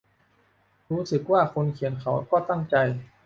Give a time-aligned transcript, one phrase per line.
[0.91, 2.75] รู้สึกว่าคนเขียนเขาก็ตั้งใจ